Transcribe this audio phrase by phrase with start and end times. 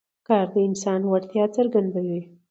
[0.27, 2.19] کار د انسان وړتیاوې څرګندوي